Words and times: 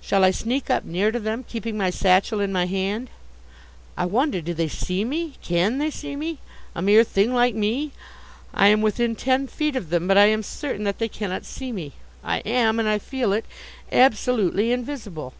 Shall 0.00 0.24
I 0.24 0.32
sneak 0.32 0.68
up 0.68 0.84
near 0.84 1.12
to 1.12 1.20
them, 1.20 1.44
keeping 1.44 1.78
my 1.78 1.90
satchel 1.90 2.40
in 2.40 2.50
my 2.50 2.66
hand? 2.66 3.08
I 3.96 4.04
wonder, 4.04 4.40
do 4.40 4.52
they 4.52 4.66
see 4.66 5.04
me? 5.04 5.34
Can 5.44 5.78
they 5.78 5.90
see 5.92 6.16
me, 6.16 6.38
a 6.74 6.82
mere 6.82 7.04
thing 7.04 7.32
like 7.32 7.54
me? 7.54 7.92
I 8.52 8.66
am 8.66 8.82
within 8.82 9.14
ten 9.14 9.46
feet 9.46 9.76
of 9.76 9.90
them, 9.90 10.08
but 10.08 10.18
I 10.18 10.26
am 10.26 10.42
certain 10.42 10.82
that 10.86 10.98
they 10.98 11.06
cannot 11.08 11.44
see 11.44 11.70
me. 11.70 11.92
I 12.24 12.38
am, 12.38 12.80
and 12.80 12.88
I 12.88 12.98
feel 12.98 13.32
it, 13.32 13.44
absolutely 13.92 14.72
invisible. 14.72 15.34